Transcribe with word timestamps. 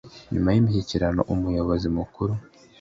Nyuma 0.31 0.49
y 0.51 0.57
imishyikirano 0.61 1.21
Umuyobozi 1.33 1.87
Mukuru 1.97 2.33